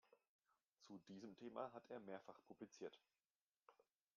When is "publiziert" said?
2.47-2.97